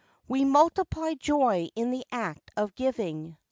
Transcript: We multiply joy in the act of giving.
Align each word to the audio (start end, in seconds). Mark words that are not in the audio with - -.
We 0.27 0.45
multiply 0.45 1.13
joy 1.13 1.69
in 1.75 1.91
the 1.91 2.03
act 2.11 2.49
of 2.57 2.73
giving. 2.73 3.37